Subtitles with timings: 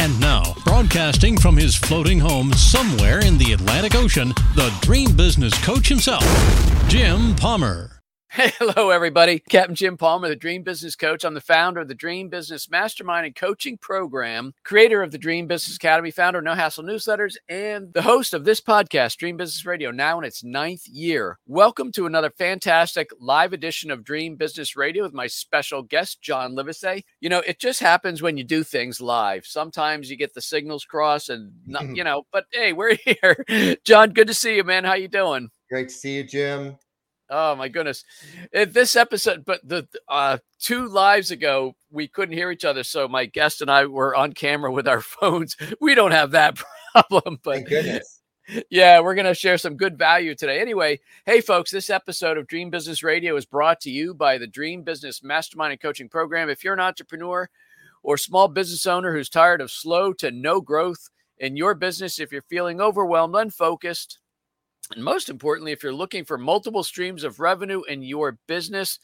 [0.00, 5.52] And now, broadcasting from his floating home somewhere in the Atlantic Ocean, the dream business
[5.62, 6.24] coach himself,
[6.88, 7.99] Jim Palmer.
[8.32, 9.40] Hey, hello, everybody.
[9.40, 11.24] Captain Jim Palmer, the Dream Business Coach.
[11.24, 15.48] I'm the founder of the Dream Business Mastermind and Coaching Program, creator of the Dream
[15.48, 19.66] Business Academy, founder of No Hassle Newsletters, and the host of this podcast, Dream Business
[19.66, 21.40] Radio, now in its ninth year.
[21.48, 26.54] Welcome to another fantastic live edition of Dream Business Radio with my special guest, John
[26.54, 27.02] Livesay.
[27.20, 29.44] You know, it just happens when you do things live.
[29.44, 33.76] Sometimes you get the signals crossed and, not, you know, but hey, we're here.
[33.84, 34.84] John, good to see you, man.
[34.84, 35.50] How you doing?
[35.68, 36.76] Great to see you, Jim.
[37.30, 38.04] Oh my goodness.
[38.52, 42.82] In this episode, but the uh two lives ago, we couldn't hear each other.
[42.82, 45.56] So my guest and I were on camera with our phones.
[45.80, 46.58] We don't have that
[46.92, 48.20] problem, but Thank goodness.
[48.68, 50.60] Yeah, we're going to share some good value today.
[50.60, 54.46] Anyway, hey folks, this episode of Dream Business Radio is brought to you by the
[54.48, 56.50] Dream Business Mastermind and Coaching Program.
[56.50, 57.48] If you're an entrepreneur
[58.02, 62.32] or small business owner who's tired of slow to no growth in your business, if
[62.32, 64.18] you're feeling overwhelmed, unfocused,
[64.92, 68.98] and most importantly, if you're looking for multiple streams of revenue in your business,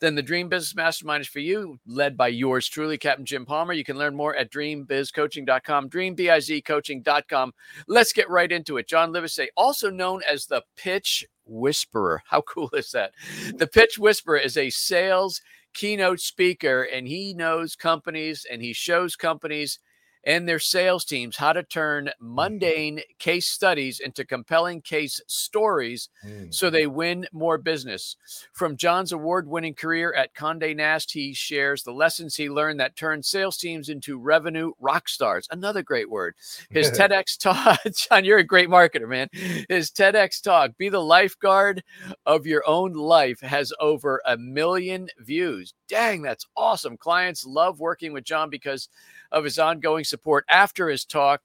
[0.00, 3.72] then the Dream Business Mastermind is for you, led by yours truly, Captain Jim Palmer.
[3.72, 7.52] You can learn more at dreambizcoaching.com, dreambizcoaching.com.
[7.88, 8.88] Let's get right into it.
[8.88, 12.22] John Livesay, also known as the Pitch Whisperer.
[12.26, 13.12] How cool is that?
[13.56, 15.40] The Pitch Whisperer is a sales
[15.74, 19.78] keynote speaker, and he knows companies and he shows companies
[20.26, 26.52] and their sales teams how to turn mundane case studies into compelling case stories mm.
[26.52, 28.16] so they win more business.
[28.52, 32.96] From John's award winning career at Conde Nast, he shares the lessons he learned that
[32.96, 35.46] turned sales teams into revenue rock stars.
[35.50, 36.34] Another great word.
[36.70, 39.28] His TEDx talk, John, you're a great marketer, man.
[39.68, 41.82] His TEDx talk, Be the Lifeguard
[42.26, 45.74] of Your Own Life, has over a million views.
[45.88, 46.96] Dang, that's awesome.
[46.96, 48.88] Clients love working with John because
[49.34, 51.42] of his ongoing support after his talk,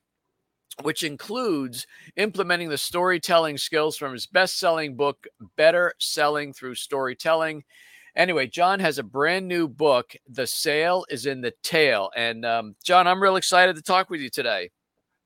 [0.84, 1.86] which includes
[2.16, 5.28] implementing the storytelling skills from his best selling book,
[5.58, 7.64] Better Selling Through Storytelling.
[8.16, 10.16] Anyway, John has a brand new book.
[10.28, 12.12] The sale is in the tale.
[12.16, 14.70] And um, John, I'm real excited to talk with you today.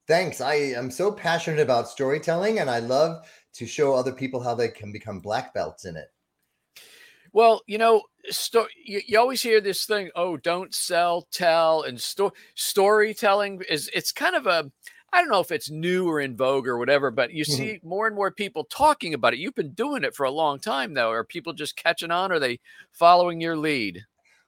[0.08, 0.42] Thanks.
[0.42, 4.68] I am so passionate about storytelling and I love to show other people how they
[4.68, 6.13] can become black belts in it.
[7.34, 12.00] Well, you know, sto- you, you, always hear this thing, oh, don't sell, tell, and
[12.00, 14.72] sto- storytelling is it's kind of a
[15.14, 17.54] I don't know if it's new or in vogue or whatever, but you mm-hmm.
[17.54, 19.40] see more and more people talking about it.
[19.40, 21.12] You've been doing it for a long time though.
[21.12, 22.32] Are people just catching on?
[22.32, 22.60] Or are they
[22.92, 24.04] following your lead?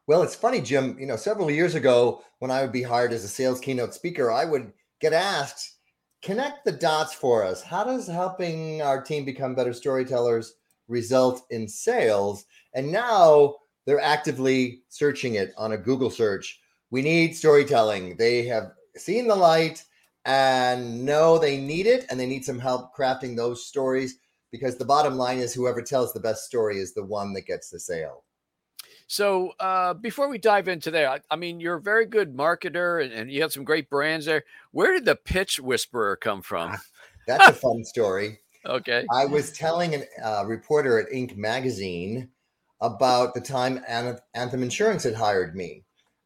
[0.08, 0.98] Well, it's funny, Jim.
[1.00, 4.32] You know, several years ago, when I would be hired as a sales keynote speaker,
[4.32, 5.78] I would get asked,
[6.24, 7.62] connect the dots for us.
[7.62, 10.56] How does helping our team become better storytellers
[10.88, 12.46] result in sales?
[12.76, 13.56] And now
[13.86, 16.60] they're actively searching it on a Google search.
[16.92, 18.18] We need storytelling.
[18.18, 19.84] They have seen the light
[20.26, 24.18] and know they need it and they need some help crafting those stories
[24.52, 27.70] because the bottom line is whoever tells the best story is the one that gets
[27.70, 28.24] the sale.
[29.08, 33.04] So uh, before we dive into there, I, I, mean, you're a very good marketer
[33.04, 34.46] and, and, you have some great brands there.
[34.72, 36.76] Where did the pitch whisperer come from?
[37.28, 38.40] That's a fun story.
[38.68, 39.06] Okay.
[39.14, 41.38] I was telling a uh, reporter at Inc.
[41.38, 42.32] magazine
[42.82, 45.84] about the time Anthem Insurance had hired me.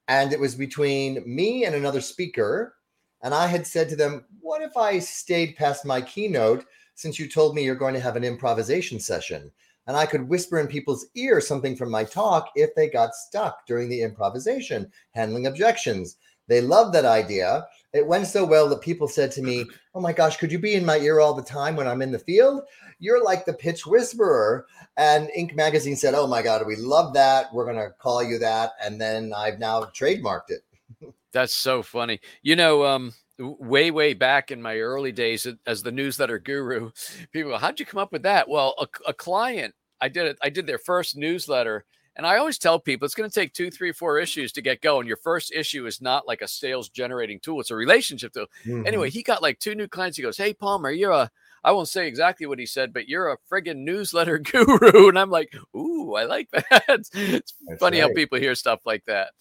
[0.08, 2.76] And it was between me and another speaker.
[3.22, 6.66] And I had said to them, What if I stayed past my keynote
[6.96, 9.52] since you told me you're going to have an improvisation session?
[9.88, 13.66] And I could whisper in people's ear something from my talk if they got stuck
[13.66, 16.18] during the improvisation, handling objections.
[16.48, 17.66] They loved that idea.
[17.94, 20.74] It went so well that people said to me, Oh my gosh, could you be
[20.74, 22.63] in my ear all the time when I'm in the field?
[23.00, 24.68] You're like the pitch whisperer.
[24.98, 25.56] And Inc.
[25.56, 27.54] magazine said, Oh my God, we love that.
[27.54, 28.74] We're going to call you that.
[28.84, 30.62] And then I've now trademarked it.
[31.31, 32.19] That's so funny.
[32.42, 36.92] You know, um, way way back in my early days as the newsletter guru
[37.31, 40.38] people go, how'd you come up with that well a, a client i did it
[40.44, 41.86] i did their first newsletter
[42.19, 44.81] and I always tell people it's going to take two, three, four issues to get
[44.81, 45.07] going.
[45.07, 48.48] Your first issue is not like a sales generating tool, it's a relationship tool.
[48.66, 48.86] Mm-hmm.
[48.86, 50.18] Anyway, he got like two new clients.
[50.18, 51.31] He goes, Hey, Palmer, you're a,
[51.64, 55.10] I won't say exactly what he said, but you're a friggin' newsletter guru.
[55.10, 56.84] And I'm like, Ooh, I like that.
[56.88, 58.10] it's That's funny right.
[58.10, 59.32] how people hear stuff like that.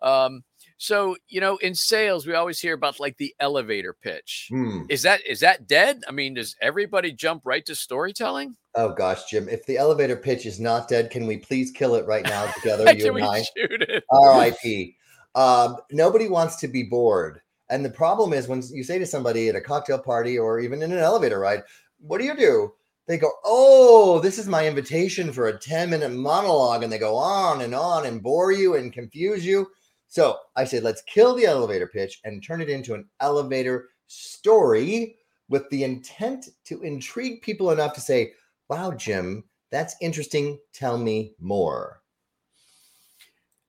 [0.00, 0.44] Um,
[0.76, 4.48] So, you know, in sales, we always hear about like the elevator pitch.
[4.50, 4.82] Hmm.
[4.88, 6.02] Is that is that dead?
[6.08, 8.56] I mean, does everybody jump right to storytelling?
[8.74, 12.06] Oh gosh, Jim, if the elevator pitch is not dead, can we please kill it
[12.06, 13.42] right now together, you Can and we I?
[13.56, 14.02] shoot it?
[14.10, 14.96] R.I.P.
[15.36, 17.40] Um, nobody wants to be bored.
[17.70, 20.82] And the problem is when you say to somebody at a cocktail party or even
[20.82, 21.62] in an elevator ride,
[21.98, 22.72] what do you do?
[23.06, 26.82] They go, Oh, this is my invitation for a 10 minute monologue.
[26.82, 29.68] And they go on and on and bore you and confuse you.
[30.08, 35.16] So I said, let's kill the elevator pitch and turn it into an elevator story
[35.48, 38.32] with the intent to intrigue people enough to say,
[38.68, 40.58] Wow, Jim, that's interesting.
[40.72, 42.00] Tell me more.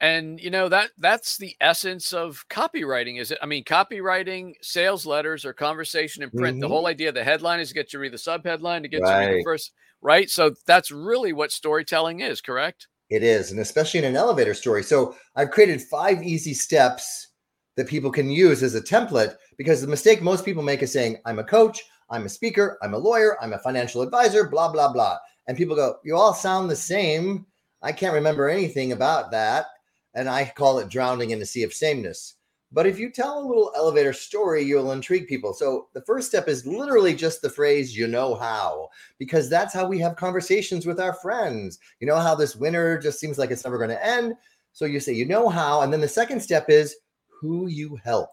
[0.05, 3.39] And you know that that's the essence of copywriting, is it?
[3.41, 6.59] I mean, copywriting, sales letters, or conversation in print.
[6.59, 6.69] The Mhm.
[6.69, 9.01] whole idea, of the headline is to get you to read the subheadline to get
[9.01, 9.71] you to read the first,
[10.03, 10.29] right?
[10.29, 12.87] So that's really what storytelling is, correct?
[13.09, 14.83] It is, and especially in an elevator story.
[14.83, 17.29] So I've created five easy steps
[17.75, 21.17] that people can use as a template because the mistake most people make is saying,
[21.25, 24.93] I'm a coach, I'm a speaker, I'm a lawyer, I'm a financial advisor, blah, blah,
[24.93, 25.17] blah.
[25.47, 27.47] And people go, You all sound the same.
[27.81, 29.65] I can't remember anything about that.
[30.15, 32.35] And I call it drowning in a sea of sameness.
[32.71, 35.53] But if you tell a little elevator story, you'll intrigue people.
[35.53, 38.89] So the first step is literally just the phrase, you know how,
[39.19, 41.79] because that's how we have conversations with our friends.
[41.99, 44.33] You know how this winter just seems like it's never going to end.
[44.73, 45.81] So you say, you know how.
[45.81, 46.95] And then the second step is
[47.27, 48.29] who you help.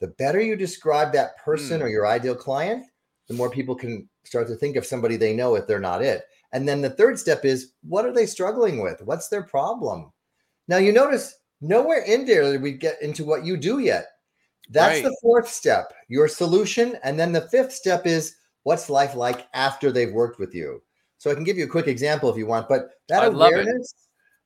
[0.00, 1.86] The better you describe that person Hmm.
[1.86, 2.84] or your ideal client,
[3.28, 6.24] the more people can start to think of somebody they know if they're not it.
[6.52, 9.00] And then the third step is what are they struggling with?
[9.02, 10.12] What's their problem?
[10.68, 14.08] Now you notice nowhere in there did we get into what you do yet.
[14.70, 15.04] That's Right.
[15.04, 16.98] the fourth step, your solution.
[17.02, 20.82] And then the fifth step is what's life like after they've worked with you.
[21.18, 23.34] So I can give you a quick example if you want, but that it.
[23.34, 23.94] awareness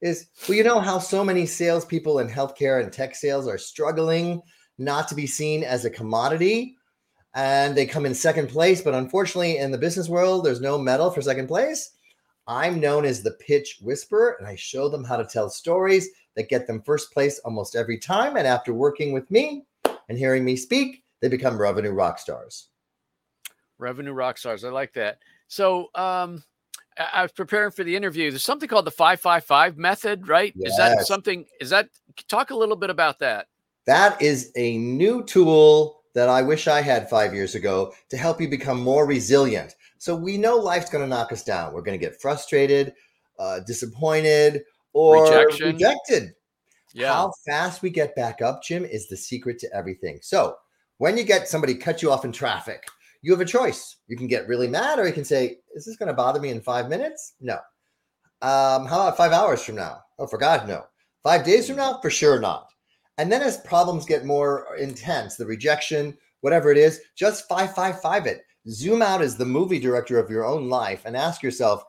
[0.01, 4.43] is well, you know how so many salespeople in healthcare and tech sales are struggling
[4.79, 6.77] not to be seen as a commodity
[7.35, 8.81] and they come in second place.
[8.81, 11.91] But unfortunately, in the business world, there's no medal for second place.
[12.49, 16.49] I'm known as the pitch whisperer, and I show them how to tell stories that
[16.49, 18.37] get them first place almost every time.
[18.37, 19.65] And after working with me
[20.09, 22.69] and hearing me speak, they become revenue rock stars.
[23.77, 24.65] Revenue rock stars.
[24.65, 25.19] I like that.
[25.49, 26.43] So, um,
[27.13, 28.31] I was preparing for the interview.
[28.31, 30.53] There's something called the 555 method, right?
[30.57, 30.73] Yes.
[30.73, 31.45] Is that something?
[31.61, 31.89] Is that
[32.29, 33.47] talk a little bit about that?
[33.87, 38.41] That is a new tool that I wish I had five years ago to help
[38.41, 39.77] you become more resilient.
[39.99, 41.73] So we know life's going to knock us down.
[41.73, 42.95] We're going to get frustrated,
[43.39, 44.63] uh, disappointed,
[44.93, 45.67] or Rejection.
[45.67, 46.35] rejected.
[46.95, 47.13] Yeah.
[47.13, 50.19] How fast we get back up, Jim, is the secret to everything.
[50.23, 50.57] So
[50.99, 52.85] when you get somebody cut you off in traffic,
[53.23, 53.97] you have a choice.
[54.07, 56.51] You can get really mad, or you can say, "Is this going to bother me
[56.51, 57.59] in five minutes?" No.
[58.41, 60.05] Um, how about five hours from now?
[60.19, 60.87] Oh, for God, no.
[61.25, 62.69] Five days from now, for sure not.
[63.19, 68.01] And then as problems get more intense, the rejection, whatever it is, just five, five,
[68.01, 68.43] five it.
[68.69, 71.83] Zoom out as the movie director of your own life and ask yourself,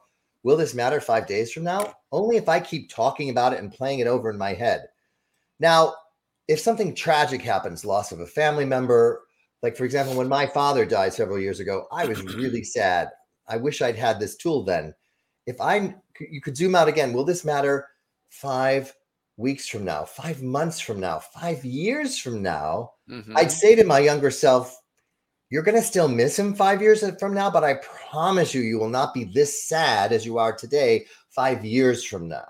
[0.43, 1.93] will this matter five days from now?
[2.11, 4.87] Only if I keep talking about it and playing it over in my head.
[5.59, 5.95] Now,
[6.47, 9.23] if something tragic happens, loss of a family member,
[9.61, 13.09] like for example, when my father died several years ago, I was really sad.
[13.47, 14.93] I wish I'd had this tool then.
[15.45, 17.87] If I you could zoom out again, will this matter
[18.29, 18.93] five
[19.37, 22.93] weeks from now, five months from now, five years from now?
[23.09, 23.33] Mhm.
[23.35, 24.79] I'd say to my younger self,
[25.49, 27.75] you're going to still miss him five years from now, but I
[28.09, 32.27] promise you, you will not be this sad as you are today five years from
[32.27, 32.47] now.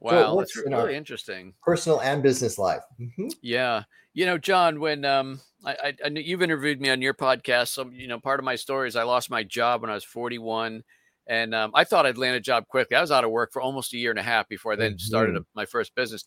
[0.00, 1.54] wow, works that's in really interesting.
[1.62, 2.82] Personal and business life.
[3.00, 3.32] Mhm.
[3.42, 3.84] Yeah.
[4.14, 7.88] You know, John, when um I, I, I you've interviewed me on your podcast, so
[7.90, 10.82] you know, part of my story is I lost my job when I was 41.
[11.28, 12.96] And um, I thought I'd land a job quickly.
[12.96, 14.98] I was out of work for almost a year and a half before I then
[14.98, 16.24] started a, my first business.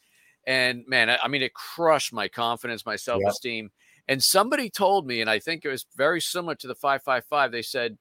[0.48, 3.72] And man, I, I mean, it crushed my confidence, my self esteem.
[4.08, 7.62] And somebody told me, and I think it was very similar to the 555, they
[7.62, 7.98] said,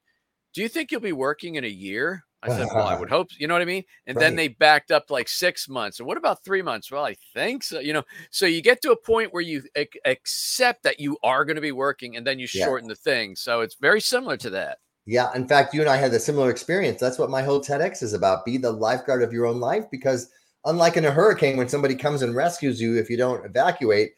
[0.54, 2.24] Do you think you'll be working in a year?
[2.42, 3.84] I said, Well, I would hope, you know what I mean?
[4.06, 5.98] And then they backed up like six months.
[5.98, 6.90] And what about three months?
[6.90, 7.80] Well, I think so.
[7.80, 11.46] You know, so you get to a point where you ac- accept that you are
[11.46, 12.66] going to be working and then you Yeah.
[12.66, 13.34] shorten the thing.
[13.34, 14.78] So it's very similar to that.
[15.06, 15.30] Yeah.
[15.34, 17.00] In fact, you and I had a similar experience.
[17.00, 18.44] That's what my whole TEDx is about.
[18.44, 20.30] Be the lifeguard of your own life because,
[20.66, 24.12] unlike in a hurricane, when somebody comes and rescues you, if you don't evacuate,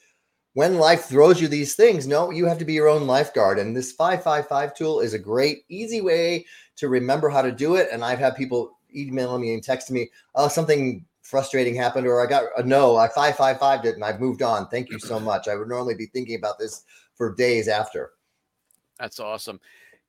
[0.56, 3.58] when life throws you these things, no, you have to be your own lifeguard.
[3.58, 6.46] And this 555 tool is a great, easy way
[6.76, 7.90] to remember how to do it.
[7.92, 12.26] And I've had people emailing me and texting me, oh, something frustrating happened, or I
[12.26, 14.66] got a no, I 555 it and I've moved on.
[14.68, 15.46] Thank you so much.
[15.46, 16.84] I would normally be thinking about this
[17.16, 18.12] for days after.
[18.98, 19.60] That's awesome.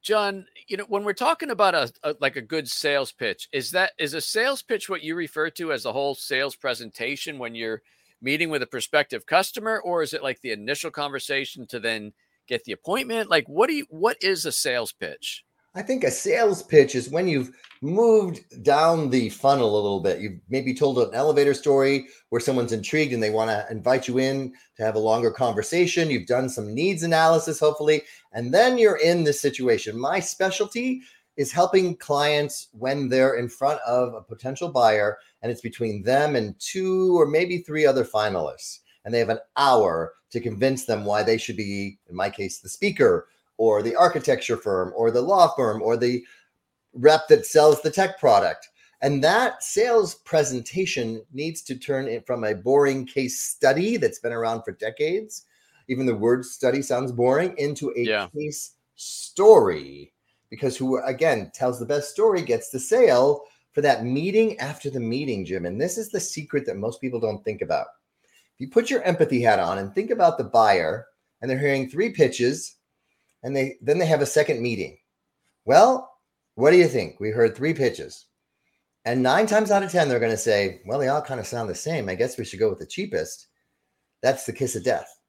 [0.01, 3.71] John, you know, when we're talking about a, a like a good sales pitch, is
[3.71, 7.53] that is a sales pitch what you refer to as the whole sales presentation when
[7.53, 7.81] you're
[8.21, 12.13] meeting with a prospective customer, or is it like the initial conversation to then
[12.47, 13.29] get the appointment?
[13.29, 13.85] Like, what do you?
[13.89, 15.43] What is a sales pitch?
[15.75, 17.51] I think a sales pitch is when you've
[17.83, 20.19] moved down the funnel a little bit.
[20.19, 24.17] You've maybe told an elevator story where someone's intrigued and they want to invite you
[24.17, 26.09] in to have a longer conversation.
[26.09, 28.01] You've done some needs analysis, hopefully,
[28.33, 29.99] and then you're in this situation.
[29.99, 31.01] My specialty
[31.35, 36.35] is helping clients when they're in front of a potential buyer and it's between them
[36.35, 38.79] and two or maybe three other finalists.
[39.05, 42.59] And they have an hour to convince them why they should be, in my case,
[42.59, 43.27] the speaker
[43.57, 46.23] or the architecture firm or the law firm or the
[46.93, 48.67] rep that sells the tech product.
[49.01, 54.33] And that sales presentation needs to turn it from a boring case study that's been
[54.33, 55.45] around for decades.
[55.87, 58.27] Even the word study sounds boring into a yeah.
[58.35, 60.11] case story
[60.49, 63.43] because who again tells the best story gets the sale
[63.77, 65.67] for that meeting after the meeting, Jim.
[65.67, 67.85] And this is the secret that most people don't think about.
[68.55, 71.05] If you put your empathy hat on and think about the buyer
[71.39, 72.77] and they're hearing three pitches
[73.43, 74.97] and they then they have a second meeting.
[75.65, 76.11] Well,
[76.55, 77.19] what do you think?
[77.19, 78.25] We heard three pitches.
[79.05, 81.45] And nine times out of 10, they're going to say, well, they all kind of
[81.45, 82.09] sound the same.
[82.09, 83.45] I guess we should go with the cheapest.
[84.23, 85.19] That's the kiss of death.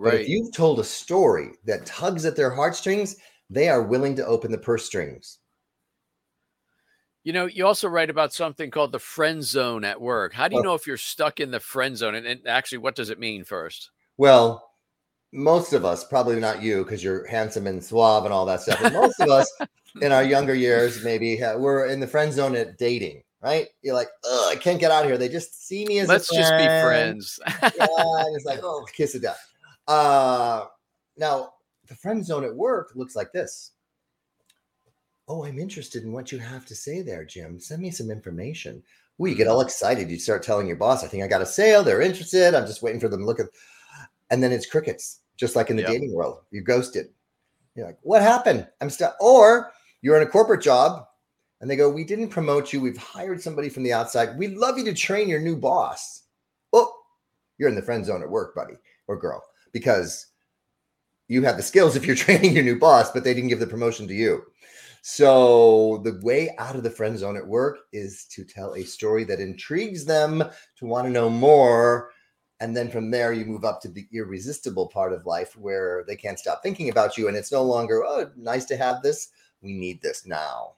[0.00, 0.10] Right.
[0.10, 3.14] But if you've told a story that tugs at their heartstrings,
[3.48, 5.38] they are willing to open the purse strings.
[7.24, 10.32] You know, you also write about something called the friend zone at work.
[10.32, 12.16] How do you know if you're stuck in the friend zone?
[12.16, 13.90] And, and actually, what does it mean first?
[14.16, 14.68] Well,
[15.32, 18.80] most of us, probably not you because you're handsome and suave and all that stuff,
[18.82, 19.50] but most of us
[20.00, 23.68] in our younger years, maybe we're in the friend zone at dating, right?
[23.82, 25.16] You're like, oh, I can't get out of here.
[25.16, 27.38] They just see me as let's just be friends.
[27.48, 29.40] yeah, it's like, oh, kiss of death.
[29.88, 30.66] Uh,
[31.16, 31.52] now
[31.88, 33.72] the friend zone at work looks like this.
[35.28, 37.60] Oh, I'm interested in what you have to say there, Jim.
[37.60, 38.82] Send me some information.
[39.18, 39.50] Well, you get mm.
[39.50, 40.10] all excited.
[40.10, 41.82] You start telling your boss, I think I got a sale.
[41.82, 42.54] They're interested.
[42.54, 43.46] I'm just waiting for them to look at.
[44.30, 45.92] And then it's crickets, just like in the yep.
[45.92, 46.40] dating world.
[46.50, 47.08] You ghosted.
[47.74, 48.66] You're like, what happened?
[48.80, 49.16] I'm stuck.
[49.20, 51.06] Or you're in a corporate job
[51.60, 52.80] and they go, We didn't promote you.
[52.80, 54.36] We've hired somebody from the outside.
[54.36, 56.24] We'd love you to train your new boss.
[56.72, 56.92] Oh,
[57.56, 58.74] you're in the friend zone at work, buddy
[59.06, 60.26] or girl, because
[61.28, 63.66] you have the skills if you're training your new boss, but they didn't give the
[63.66, 64.44] promotion to you.
[65.02, 69.24] So the way out of the friend zone at work is to tell a story
[69.24, 70.44] that intrigues them
[70.76, 72.10] to want to know more.
[72.60, 76.14] And then from there, you move up to the irresistible part of life where they
[76.14, 77.26] can't stop thinking about you.
[77.26, 79.30] And it's no longer, oh, nice to have this
[79.62, 80.74] we need this now.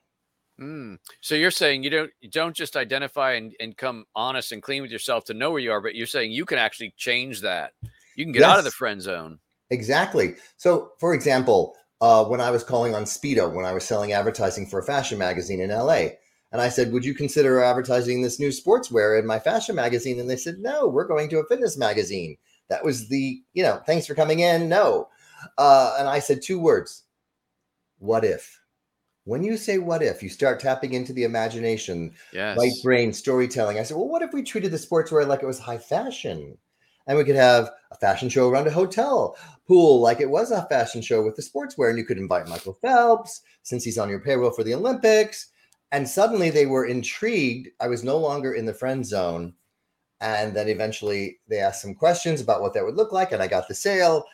[0.61, 0.99] Mm.
[1.21, 4.83] So you're saying you don't you don't just identify and, and come honest and clean
[4.83, 7.73] with yourself to know where you are, but you're saying you can actually change that.
[8.15, 8.51] You can get yes.
[8.51, 9.41] out of the friend zone.
[9.71, 10.37] Exactly.
[10.57, 14.67] So, for example, uh, when I was calling on Speedo, when I was selling advertising
[14.67, 16.09] for a fashion magazine in LA,
[16.53, 20.29] and I said, "Would you consider advertising this new sportswear in my fashion magazine?" And
[20.29, 22.37] they said, "No, we're going to a fitness magazine."
[22.69, 24.69] That was the, you know, thanks for coming in.
[24.69, 25.09] No,
[25.59, 27.05] uh, and I said two words:
[27.99, 28.61] "What if?"
[29.25, 32.57] when you say what if you start tapping into the imagination yes.
[32.57, 35.59] right brain storytelling i said well what if we treated the sportswear like it was
[35.59, 36.57] high fashion
[37.07, 40.67] and we could have a fashion show around a hotel pool like it was a
[40.67, 44.21] fashion show with the sportswear and you could invite michael phelps since he's on your
[44.21, 45.49] payroll for the olympics
[45.93, 49.53] and suddenly they were intrigued i was no longer in the friend zone
[50.21, 53.47] and then eventually they asked some questions about what that would look like and i
[53.47, 54.25] got the sale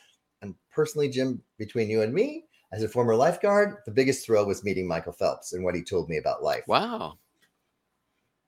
[0.43, 4.65] and personally jim between you and me as a former lifeguard, the biggest thrill was
[4.65, 6.63] meeting Michael Phelps and what he told me about life.
[6.69, 7.19] Wow.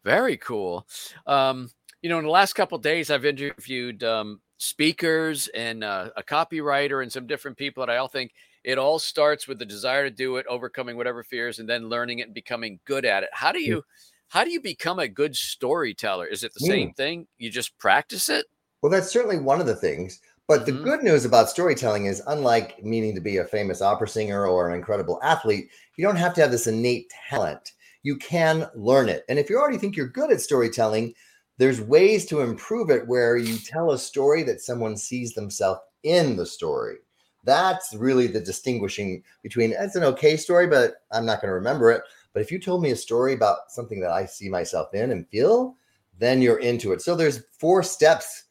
[0.05, 0.87] Very cool.
[1.27, 1.71] Um,
[2.03, 7.03] you know, in the last couple days, I've interviewed um, speakers and uh, a copywriter
[7.03, 8.33] and some different people that I all think
[8.65, 12.19] it all starts with the desire to do it, overcoming whatever fears, and then learning
[12.19, 13.31] it and becoming good at it.
[13.33, 13.85] How do you,
[14.29, 16.27] how do you become a good storyteller?
[16.27, 16.69] Is it the mm.
[16.69, 17.27] same thing?
[17.39, 18.47] You just practice it?
[18.83, 20.21] Well, that's certainly one of the things.
[20.49, 20.85] But the mm-hmm.
[20.85, 24.75] good news about storytelling is, unlike meaning to be a famous opera singer or an
[24.75, 27.73] incredible athlete, you don't have to have this innate talent.
[28.03, 29.25] You can learn it.
[29.29, 31.15] And if you already think you're good at storytelling,
[31.59, 36.37] there's ways to improve it where you tell a story that someone sees themselves in
[36.37, 36.97] the story.
[37.45, 41.91] That's really the distinguishing between it's an okay story, but I'm not going to remember
[41.91, 42.03] it.
[42.33, 45.29] But if you told me a story about something that I see myself in and
[45.29, 45.77] feel,
[46.19, 47.03] then you're into it.
[47.03, 48.45] So there's four steps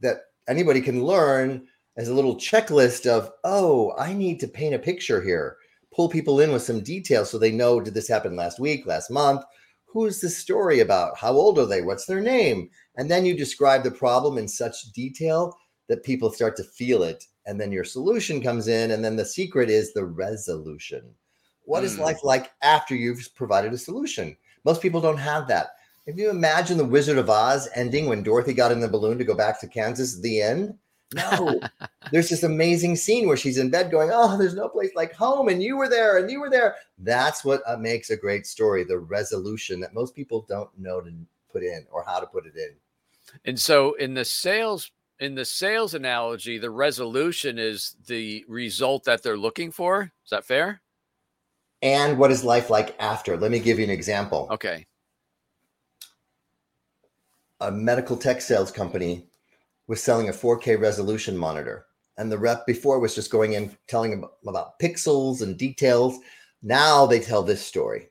[0.00, 4.78] that anybody can learn as a little checklist of, oh, I need to paint a
[4.78, 5.58] picture here,
[5.94, 9.10] pull people in with some details so they know did this happen last week, last
[9.10, 9.42] month?
[9.92, 11.18] Who is this story about?
[11.18, 11.82] How old are they?
[11.82, 12.70] What's their name?
[12.96, 15.54] And then you describe the problem in such detail
[15.88, 17.26] that people start to feel it.
[17.44, 18.92] And then your solution comes in.
[18.92, 21.14] And then the secret is the resolution.
[21.64, 21.86] What mm.
[21.86, 24.34] is life like after you've provided a solution?
[24.64, 25.72] Most people don't have that.
[26.06, 29.24] If you imagine the Wizard of Oz ending when Dorothy got in the balloon to
[29.24, 30.74] go back to Kansas, the end.
[31.14, 31.60] No,
[32.10, 35.48] there's this amazing scene where she's in bed going, Oh, there's no place like home.
[35.48, 36.76] And you were there and you were there.
[36.98, 41.12] That's what uh, makes a great story the resolution that most people don't know to
[41.52, 42.70] put in or how to put it in.
[43.44, 44.90] And so in the sales
[45.20, 50.12] in the sales analogy, the resolution is the result that they're looking for.
[50.24, 50.80] Is that fair?
[51.80, 53.36] And what is life like after?
[53.36, 54.48] Let me give you an example.
[54.50, 54.86] Okay.
[57.60, 59.26] A medical tech sales company
[59.92, 61.84] was selling a 4K resolution monitor.
[62.16, 66.18] And the rep before was just going in telling them about pixels and details.
[66.62, 68.08] Now they tell this story.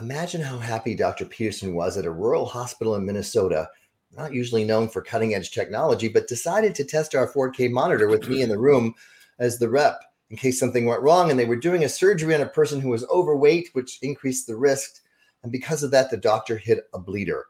[0.00, 1.26] Imagine how happy Dr.
[1.26, 3.68] Peterson was at a rural hospital in Minnesota
[4.16, 8.26] not usually known for cutting edge technology, but decided to test our 4K monitor with
[8.26, 8.94] me in the room
[9.38, 11.28] as the rep in case something went wrong.
[11.28, 14.56] And they were doing a surgery on a person who was overweight, which increased the
[14.56, 15.02] risk.
[15.42, 17.44] And because of that, the doctor hit a bleeder.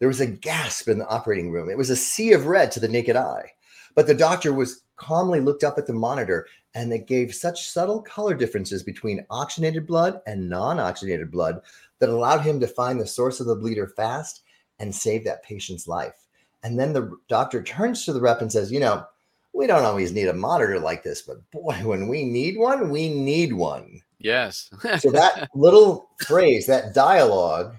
[0.00, 1.70] There was a gasp in the operating room.
[1.70, 3.52] It was a sea of red to the naked eye.
[3.94, 8.00] But the doctor was calmly looked up at the monitor and it gave such subtle
[8.02, 11.60] color differences between oxygenated blood and non oxygenated blood
[11.98, 14.42] that allowed him to find the source of the bleeder fast
[14.78, 16.26] and save that patient's life.
[16.62, 19.04] And then the doctor turns to the rep and says, You know,
[19.52, 23.08] we don't always need a monitor like this, but boy, when we need one, we
[23.08, 24.00] need one.
[24.18, 24.70] Yes.
[24.98, 27.74] so that little phrase, that dialogue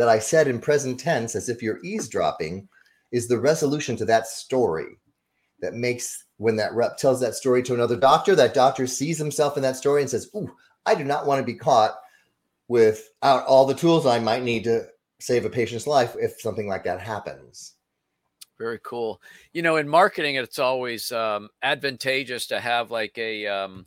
[0.00, 2.66] that I said in present tense, as if you're eavesdropping,
[3.12, 4.98] is the resolution to that story
[5.60, 9.58] that makes when that rep tells that story to another doctor, that doctor sees himself
[9.58, 10.50] in that story and says, Ooh,
[10.86, 11.96] I do not want to be caught
[12.66, 14.86] without all the tools I might need to
[15.20, 17.74] save a patient's life if something like that happens.
[18.58, 19.20] Very cool.
[19.52, 23.84] You know, in marketing, it's always um, advantageous to have like a um,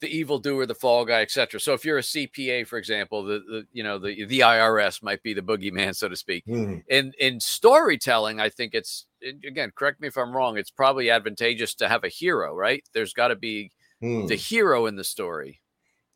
[0.00, 1.58] the evil doer, the fall guy, etc.
[1.58, 5.22] So if you're a CPA, for example, the, the you know the the IRS might
[5.22, 6.44] be the boogeyman, so to speak.
[6.46, 6.82] Mm.
[6.88, 10.58] In in storytelling, I think it's again, correct me if I'm wrong.
[10.58, 12.84] It's probably advantageous to have a hero, right?
[12.92, 13.70] There's got to be
[14.02, 14.28] mm.
[14.28, 15.60] the hero in the story.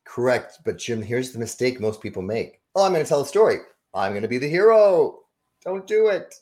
[0.05, 2.61] Correct, but Jim, here's the mistake most people make.
[2.75, 3.59] Oh, I'm going to tell a story.
[3.95, 5.21] I'm going to be the hero.
[5.65, 6.35] Don't do it.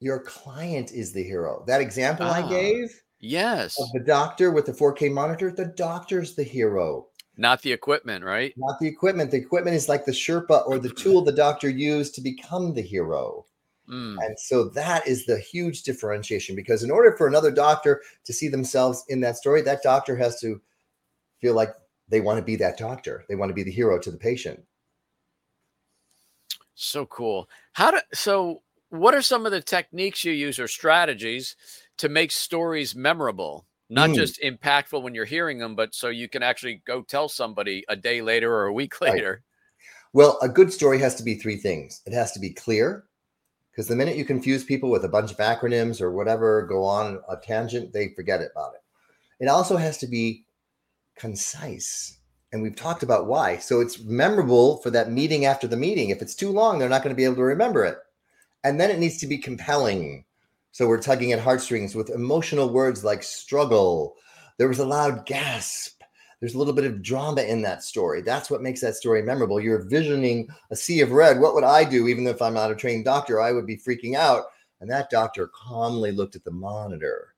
[0.00, 1.64] Your client is the hero.
[1.66, 6.42] That example I ah, gave, yes, the doctor with the 4K monitor, the doctor's the
[6.42, 7.06] hero.
[7.36, 8.52] Not the equipment, right?
[8.56, 9.30] Not the equipment.
[9.30, 12.82] The equipment is like the Sherpa or the tool the doctor used to become the
[12.82, 13.46] hero.
[13.88, 14.16] Mm.
[14.20, 18.48] And so that is the huge differentiation because in order for another doctor to see
[18.48, 20.60] themselves in that story, that doctor has to
[21.40, 21.70] feel like
[22.08, 23.24] they want to be that doctor.
[23.28, 24.62] They want to be the hero to the patient.
[26.74, 27.48] So cool.
[27.72, 31.56] How do so what are some of the techniques you use or strategies
[32.00, 33.66] to make stories memorable?
[33.88, 34.14] Not mm.
[34.14, 37.96] just impactful when you're hearing them, but so you can actually go tell somebody a
[37.96, 39.30] day later or a week later.
[39.30, 39.40] Right.
[40.12, 42.02] Well, a good story has to be three things.
[42.06, 43.04] It has to be clear,
[43.70, 47.20] because the minute you confuse people with a bunch of acronyms or whatever, go on
[47.28, 49.44] a tangent, they forget about it.
[49.44, 50.44] It also has to be
[51.16, 52.20] concise
[52.52, 53.58] and we've talked about why.
[53.58, 56.10] So it's memorable for that meeting after the meeting.
[56.10, 57.98] If it's too long, they're not going to be able to remember it.
[58.64, 60.24] And then it needs to be compelling.
[60.72, 64.16] So we're tugging at heartstrings with emotional words like struggle.
[64.58, 66.02] There was a loud gasp.
[66.38, 68.22] There's a little bit of drama in that story.
[68.22, 69.60] That's what makes that story memorable.
[69.60, 71.38] You're visioning a sea of red.
[71.38, 72.08] What would I do?
[72.08, 74.44] Even if I'm not a trained doctor, I would be freaking out.
[74.80, 77.34] And that doctor calmly looked at the monitor.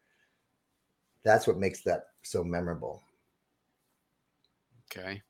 [1.25, 3.03] That's what makes that so memorable.
[4.91, 5.23] Okay.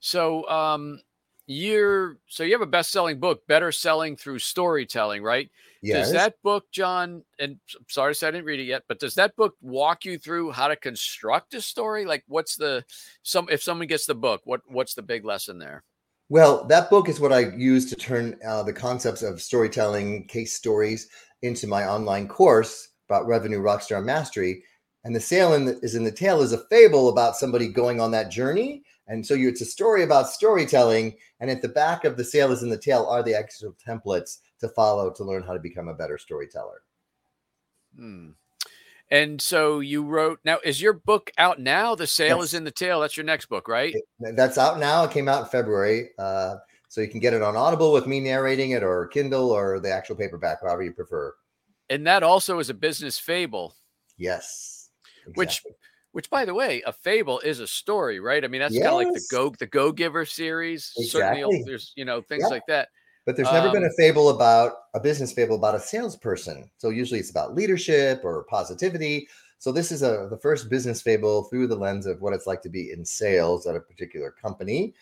[0.00, 1.00] So um
[1.48, 5.50] you're so you have a best-selling book, Better Selling Through Storytelling, right?
[5.80, 6.06] Yes.
[6.06, 7.58] Does that book, John, and
[7.88, 10.76] sorry I didn't read it yet, but does that book walk you through how to
[10.76, 12.04] construct a story?
[12.04, 12.84] Like what's the
[13.22, 15.84] some if someone gets the book, what what's the big lesson there?
[16.28, 20.52] Well, that book is what I use to turn uh, the concepts of storytelling, case
[20.52, 21.08] stories
[21.40, 24.62] into my online course about revenue rockstar mastery.
[25.04, 28.00] And the sale in the, is in the tale is a fable about somebody going
[28.00, 31.16] on that journey and so you, it's a story about storytelling.
[31.40, 34.38] And at the back of the sale is in the tale are the actual templates
[34.60, 36.82] to follow to learn how to become a better storyteller.
[37.96, 38.30] Hmm.
[39.10, 41.94] And so you wrote now is your book out now?
[41.94, 42.48] The sale yes.
[42.48, 43.00] is in the tale.
[43.00, 43.94] That's your next book, right?
[43.94, 45.04] It, that's out now.
[45.04, 46.10] It came out in February.
[46.18, 46.56] Uh,
[46.88, 49.90] so you can get it on Audible with me narrating it or Kindle or the
[49.90, 51.34] actual paperback, however you prefer.
[51.90, 53.74] And that also is a business fable.
[54.18, 54.90] Yes.
[55.26, 55.32] Exactly.
[55.34, 55.62] Which
[56.12, 58.44] which, by the way, a fable is a story, right?
[58.44, 58.84] I mean, that's yes.
[58.86, 60.92] kind of like the go the Go Giver series.
[60.96, 61.42] Exactly.
[61.42, 62.48] Certainly, there's you know things yeah.
[62.48, 62.88] like that.
[63.26, 66.70] But there's never um, been a fable about a business fable about a salesperson.
[66.78, 69.28] So usually it's about leadership or positivity.
[69.58, 72.62] So this is a the first business fable through the lens of what it's like
[72.62, 74.94] to be in sales at a particular company,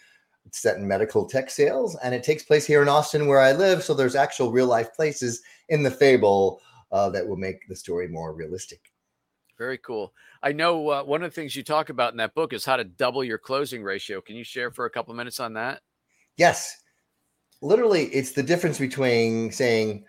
[0.44, 3.52] It's set in medical tech sales, and it takes place here in Austin, where I
[3.52, 3.84] live.
[3.84, 8.08] So there's actual real life places in the fable uh, that will make the story
[8.08, 8.90] more realistic.
[9.58, 10.12] Very cool.
[10.42, 12.76] I know uh, one of the things you talk about in that book is how
[12.76, 14.20] to double your closing ratio.
[14.20, 15.80] Can you share for a couple minutes on that?
[16.36, 16.82] Yes.
[17.62, 20.04] Literally, it's the difference between saying,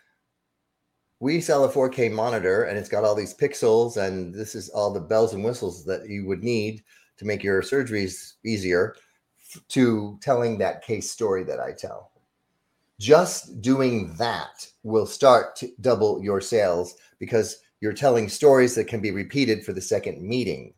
[1.20, 4.94] we sell a 4K monitor and it's got all these pixels, and this is all
[4.94, 6.84] the bells and whistles that you would need
[7.18, 8.96] to make your surgeries easier,
[9.70, 12.12] to telling that case story that I tell.
[13.00, 19.02] Just doing that will start to double your sales because you're telling stories that can
[19.02, 20.74] be repeated for the second meeting.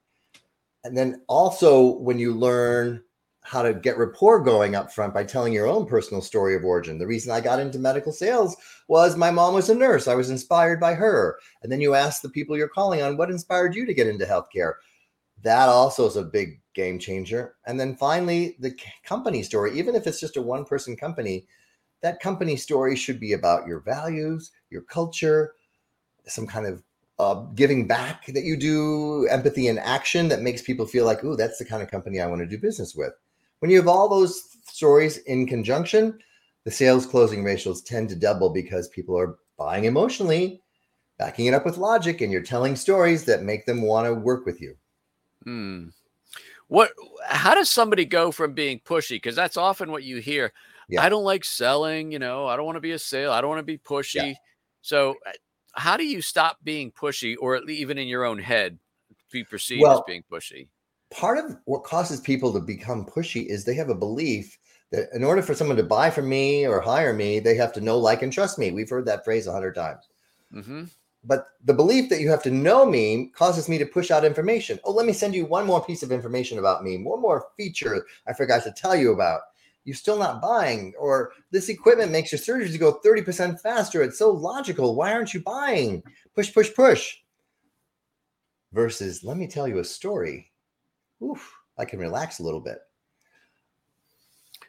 [0.84, 3.04] And then also, when you learn
[3.50, 7.00] how to get rapport going up front by telling your own personal story of origin.
[7.00, 8.56] The reason I got into medical sales
[8.88, 10.08] was my mom was a nurse.
[10.08, 11.40] I was inspired by her.
[11.64, 14.26] And then you ask the people you're calling on what inspired you to get into
[14.26, 14.74] healthcare.
[15.42, 17.56] That also is a big game changer.
[17.66, 21.48] And then finally, the company story, even if it's just a one person company,
[22.02, 25.54] that company story should be about your values, your culture,
[26.28, 26.84] some kind of
[27.20, 31.36] uh, giving back that you do, empathy in action that makes people feel like, ooh,
[31.36, 33.12] that's the kind of company I want to do business with.
[33.60, 36.18] When you have all those stories in conjunction,
[36.64, 40.62] the sales closing ratios tend to double because people are buying emotionally,
[41.18, 44.46] backing it up with logic, and you're telling stories that make them want to work
[44.46, 44.76] with you.
[45.44, 45.88] Hmm.
[46.68, 46.92] What?
[47.28, 49.16] How does somebody go from being pushy?
[49.16, 50.54] Because that's often what you hear.
[50.88, 51.02] Yeah.
[51.02, 52.12] I don't like selling.
[52.12, 53.32] You know, I don't want to be a sale.
[53.32, 54.16] I don't want to be pushy.
[54.16, 54.34] Yeah.
[54.82, 55.32] So, uh,
[55.74, 58.80] how do you stop being pushy, or even in your own head,
[59.32, 60.68] be perceived well, as being pushy?
[61.12, 64.58] part of what causes people to become pushy is they have a belief
[64.92, 67.82] that in order for someone to buy from me or hire me, they have to
[67.82, 68.72] know, like, and trust me.
[68.72, 70.08] We've heard that phrase a hundred times.
[70.54, 70.86] Mm-hmm.
[71.24, 74.80] But the belief that you have to know me causes me to push out information.
[74.84, 78.06] Oh, let me send you one more piece of information about me, one more feature
[78.26, 79.42] I forgot to tell you about.
[79.89, 84.04] You're still not buying, or this equipment makes your surgeries go 30% faster.
[84.04, 84.93] It's so logical.
[84.95, 86.04] Why aren't you buying?
[86.36, 87.15] Push, push, push.
[88.71, 90.49] Versus, let me tell you a story
[91.23, 92.80] oof, I can relax a little bit.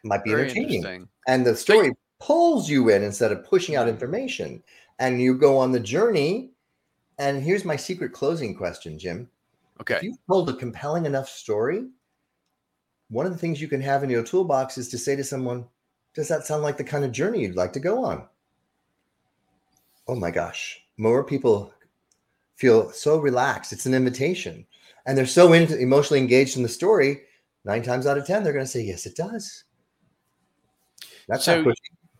[0.03, 1.07] might be Very entertaining.
[1.27, 4.63] And the story pulls you in instead of pushing out information.
[4.97, 6.51] And you go on the journey.
[7.19, 9.29] And here's my secret closing question, Jim.
[9.79, 9.97] Okay.
[9.97, 11.87] If you've told a compelling enough story,
[13.11, 15.65] one of the things you can have in your toolbox is to say to someone,
[16.15, 18.25] Does that sound like the kind of journey you'd like to go on?
[20.07, 21.73] Oh my gosh, more people
[22.55, 23.71] feel so relaxed.
[23.71, 24.65] It's an invitation
[25.05, 27.21] and they're so in, emotionally engaged in the story,
[27.65, 29.63] nine times out of ten, they're going to say, "Yes, it does."
[31.27, 31.71] That's so,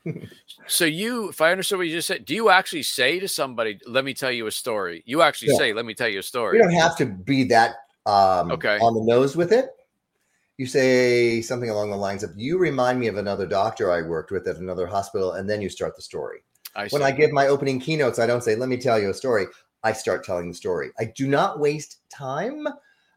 [0.67, 3.79] so you, if I understand what you just said, do you actually say to somebody,
[3.87, 5.03] "Let me tell you a story"?
[5.05, 5.57] You actually yeah.
[5.57, 7.75] say, "Let me tell you a story." You don't have to be that
[8.05, 9.69] um, okay on the nose with it.
[10.61, 14.29] You say something along the lines of, "You remind me of another doctor I worked
[14.29, 16.43] with at another hospital," and then you start the story.
[16.75, 19.13] I when I give my opening keynotes, I don't say, "Let me tell you a
[19.15, 19.47] story."
[19.83, 20.91] I start telling the story.
[20.99, 22.67] I do not waste time.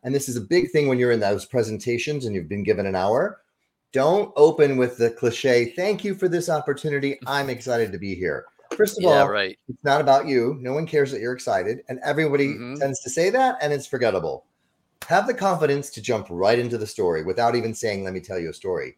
[0.05, 2.87] And this is a big thing when you're in those presentations and you've been given
[2.87, 3.43] an hour.
[3.93, 7.19] Don't open with the cliche, thank you for this opportunity.
[7.27, 8.47] I'm excited to be here.
[8.75, 9.59] First of yeah, all, right.
[9.69, 10.57] it's not about you.
[10.63, 11.81] No one cares that you're excited.
[11.91, 12.77] And everybody mm-hmm.
[12.77, 14.47] tends to say that, and it's forgettable.
[15.07, 18.39] Have the confidence to jump right into the story without even saying, let me tell
[18.39, 18.97] you a story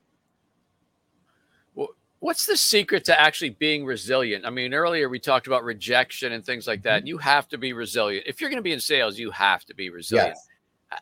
[2.20, 4.44] what's the secret to actually being resilient?
[4.44, 7.00] I mean, earlier we talked about rejection and things like that.
[7.00, 7.06] Mm-hmm.
[7.06, 8.26] You have to be resilient.
[8.26, 10.34] If you're going to be in sales, you have to be resilient.
[10.36, 10.48] Yes.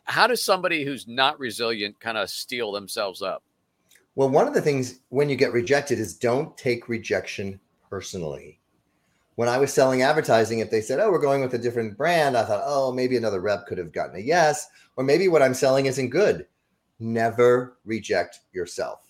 [0.03, 3.43] How does somebody who's not resilient kind of steel themselves up?
[4.15, 8.59] Well, one of the things when you get rejected is don't take rejection personally.
[9.35, 12.37] When I was selling advertising, if they said, Oh, we're going with a different brand,
[12.37, 15.53] I thought, Oh, maybe another rep could have gotten a yes, or maybe what I'm
[15.53, 16.45] selling isn't good.
[16.99, 19.05] Never reject yourself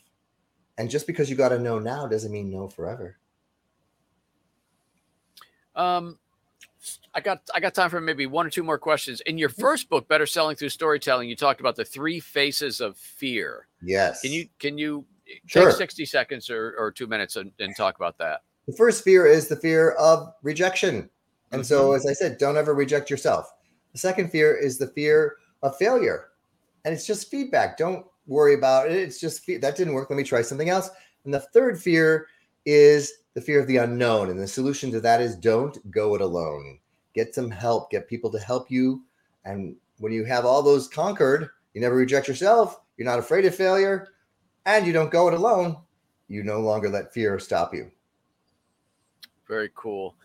[0.77, 3.17] and just because you got to know now doesn't mean no forever.
[5.75, 6.19] Um,
[7.13, 9.21] I got I got time for maybe one or two more questions.
[9.21, 12.97] In your first book, Better Selling Through Storytelling, you talked about the three faces of
[12.97, 13.67] fear.
[13.81, 14.21] Yes.
[14.21, 15.05] Can you can you
[15.45, 15.69] sure.
[15.69, 18.41] take 60 seconds or, or two minutes and, and talk about that?
[18.67, 21.10] The first fear is the fear of rejection.
[21.51, 21.63] And mm-hmm.
[21.63, 23.51] so, as I said, don't ever reject yourself.
[23.91, 26.30] The second fear is the fear of failure.
[26.84, 27.78] And it's just feedback.
[27.78, 28.97] Don't worry about it.
[28.97, 30.10] It's just that didn't work.
[30.10, 30.89] Let me try something else.
[31.23, 32.28] And the third fear
[32.65, 34.30] is the fear of the unknown.
[34.30, 36.80] And the solution to that is don't go it alone.
[37.13, 39.04] Get some help, get people to help you.
[39.45, 43.56] And when you have all those conquered, you never reject yourself, you're not afraid of
[43.56, 44.10] failure,
[44.65, 45.78] and you don't go it alone,
[46.28, 47.91] you no longer let fear stop you.
[49.47, 50.15] Very cool.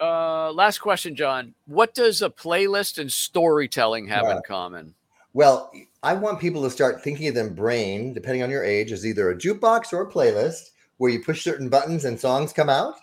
[0.00, 1.54] Uh, last question, John.
[1.66, 4.94] What does a playlist and storytelling have in common?
[5.32, 5.70] Well,
[6.02, 9.30] I want people to start thinking of them brain, depending on your age, as either
[9.30, 12.94] a jukebox or a playlist where you push certain buttons and songs come out.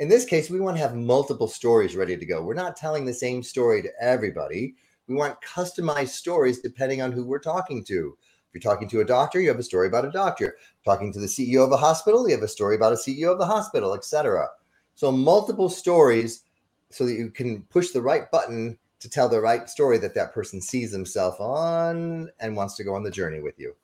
[0.00, 2.42] In this case, we want to have multiple stories ready to go.
[2.42, 4.74] We're not telling the same story to everybody.
[5.06, 8.16] We want customized stories depending on who we're talking to.
[8.48, 10.56] If you're talking to a doctor, you have a story about a doctor.
[10.84, 13.38] Talking to the CEO of a hospital, you have a story about a CEO of
[13.38, 14.48] the hospital, etc.
[14.94, 16.42] So multiple stories
[16.90, 20.32] so that you can push the right button to tell the right story that that
[20.32, 23.74] person sees himself on and wants to go on the journey with you.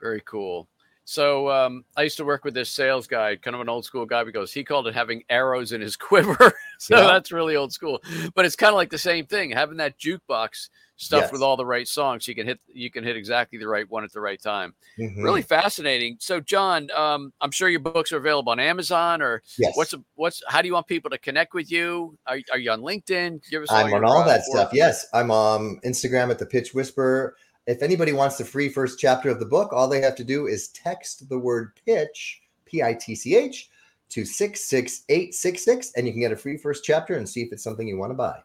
[0.00, 0.68] Very cool.
[1.10, 4.06] So um, I used to work with this sales guy, kind of an old school
[4.06, 6.54] guy, because he called it having arrows in his quiver.
[6.78, 7.06] so yeah.
[7.08, 8.00] that's really old school.
[8.36, 11.32] But it's kind of like the same thing, having that jukebox stuff yes.
[11.32, 12.28] with all the right songs.
[12.28, 14.72] You can hit you can hit exactly the right one at the right time.
[15.00, 15.20] Mm-hmm.
[15.20, 16.16] Really fascinating.
[16.20, 19.76] So, John, um, I'm sure your books are available on Amazon or yes.
[19.76, 22.16] what's a, what's how do you want people to connect with you?
[22.28, 23.42] Are, are you on LinkedIn?
[23.50, 24.70] Give us I'm on all that stuff.
[24.72, 27.34] Yes, I'm on Instagram at the Pitch Whisperer.
[27.66, 30.46] If anybody wants the free first chapter of the book, all they have to do
[30.46, 33.68] is text the word pitch, P I T C H,
[34.10, 37.86] to 66866, and you can get a free first chapter and see if it's something
[37.86, 38.38] you want to buy.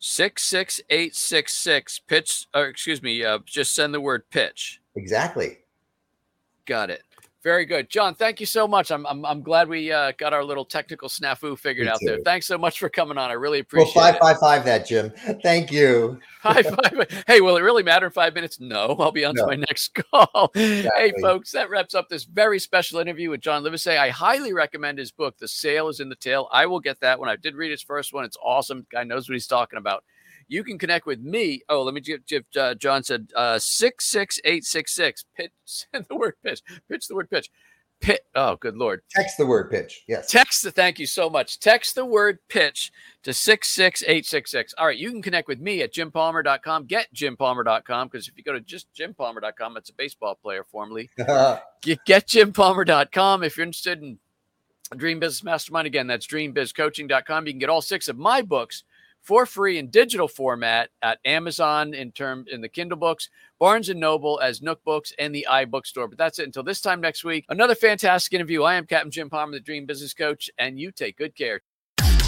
[0.00, 4.82] 66866 pitch or excuse me uh, just send the word pitch.
[4.96, 5.58] Exactly.
[6.66, 7.03] Got it
[7.44, 8.14] very good, John.
[8.14, 8.90] Thank you so much.
[8.90, 12.06] I'm I'm, I'm glad we uh, got our little technical snafu figured Me out too.
[12.06, 12.18] there.
[12.24, 13.30] Thanks so much for coming on.
[13.30, 14.20] I really appreciate well, five, it.
[14.20, 15.12] Five five that, Jim.
[15.42, 16.18] Thank you.
[16.42, 17.24] five five.
[17.26, 18.58] Hey, will it really matter in five minutes?
[18.58, 19.42] No, I'll be on no.
[19.42, 20.52] to my next call.
[20.64, 20.90] Exactly.
[20.96, 23.98] Hey, folks, that wraps up this very special interview with John Livesay.
[23.98, 25.36] I highly recommend his book.
[25.38, 26.48] The Sale is in the Tale.
[26.50, 27.28] I will get that one.
[27.28, 28.24] I did read his first one.
[28.24, 28.86] It's awesome.
[28.90, 30.04] Guy knows what he's talking about.
[30.48, 31.62] You can connect with me.
[31.68, 35.24] Oh, let me give, give uh, John said uh, six six eight six six.
[35.36, 35.52] Pitch.
[35.64, 36.62] Send the word pitch.
[36.88, 37.50] Pitch the word pitch.
[38.00, 38.20] Pit.
[38.34, 39.00] Oh, good lord.
[39.10, 40.04] Text the word pitch.
[40.06, 40.30] Yes.
[40.30, 40.70] Text the.
[40.70, 41.58] Thank you so much.
[41.58, 44.74] Text the word pitch to six six eight six six.
[44.76, 46.84] All right, you can connect with me at jimpalmer.com.
[46.84, 51.08] Get jimpalmer.com because if you go to just jimpalmer.com, it's a baseball player formerly.
[51.16, 54.18] get, get jimpalmer.com if you're interested in
[54.96, 55.86] Dream Business Mastermind.
[55.86, 57.46] Again, that's dreambizcoaching.com.
[57.46, 58.84] You can get all six of my books
[59.24, 63.98] for free in digital format at Amazon in term in the Kindle books, Barnes and
[63.98, 66.08] Noble as Nook Books, and the iBookstore.
[66.08, 67.46] But that's it until this time next week.
[67.48, 68.62] Another fantastic interview.
[68.62, 71.62] I am Captain Jim Palmer, the Dream Business Coach, and you take good care.